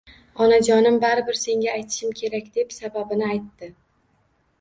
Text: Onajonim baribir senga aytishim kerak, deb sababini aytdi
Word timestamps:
Onajonim 0.43 0.95
baribir 1.03 1.37
senga 1.41 1.69
aytishim 1.79 2.15
kerak, 2.21 2.47
deb 2.57 2.73
sababini 2.79 3.29
aytdi 3.29 3.71